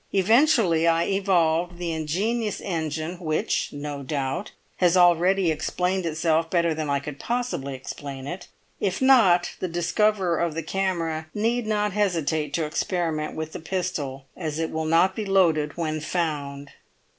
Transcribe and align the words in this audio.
Eventually 0.13 0.87
I 0.87 1.03
evolved 1.05 1.77
the 1.77 1.91
ingenious 1.91 2.59
engine 2.59 3.19
which, 3.19 3.69
no 3.71 4.01
doubt, 4.01 4.49
has 4.77 4.97
already 4.97 5.51
explained 5.51 6.07
itself 6.07 6.49
better 6.49 6.73
than 6.73 6.89
I 6.89 6.99
could 6.99 7.19
possibly 7.19 7.75
explain 7.75 8.25
it; 8.25 8.47
if 8.79 8.99
not, 8.99 9.51
the 9.59 9.67
discoverer 9.67 10.39
of 10.39 10.55
the 10.55 10.63
camera 10.63 11.27
need 11.35 11.67
not 11.67 11.93
hesitate 11.93 12.51
to 12.55 12.65
experiment 12.65 13.35
with 13.35 13.51
the 13.51 13.59
pistol, 13.59 14.25
as 14.35 14.57
it 14.57 14.71
will 14.71 14.85
not 14.85 15.15
be 15.15 15.23
loaded 15.23 15.77
when 15.77 15.99
found." 15.99 16.71